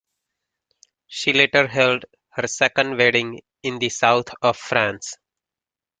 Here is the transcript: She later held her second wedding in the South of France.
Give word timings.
She 1.05 1.31
later 1.31 1.67
held 1.67 2.05
her 2.31 2.47
second 2.47 2.97
wedding 2.97 3.41
in 3.61 3.77
the 3.77 3.89
South 3.89 4.33
of 4.41 4.57
France. 4.57 5.15